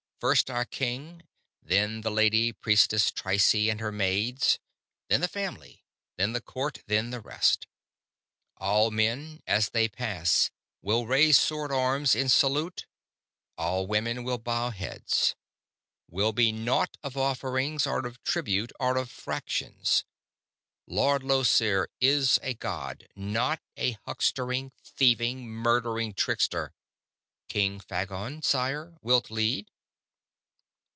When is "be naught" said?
16.33-16.97